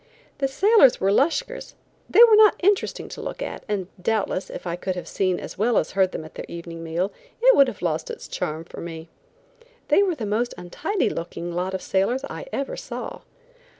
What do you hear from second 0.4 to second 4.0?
sailors were Lascars. They were not interesting to look at, and